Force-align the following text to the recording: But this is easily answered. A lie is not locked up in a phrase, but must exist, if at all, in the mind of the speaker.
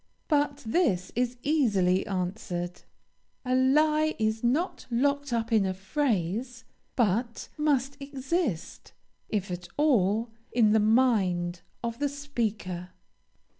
But 0.27 0.63
this 0.65 1.11
is 1.15 1.37
easily 1.43 2.07
answered. 2.07 2.81
A 3.45 3.53
lie 3.53 4.15
is 4.17 4.43
not 4.43 4.87
locked 4.89 5.31
up 5.31 5.51
in 5.51 5.63
a 5.63 5.75
phrase, 5.75 6.63
but 6.95 7.49
must 7.55 7.97
exist, 8.01 8.93
if 9.29 9.51
at 9.51 9.67
all, 9.77 10.31
in 10.51 10.71
the 10.71 10.79
mind 10.79 11.61
of 11.83 11.99
the 11.99 12.09
speaker. 12.09 12.89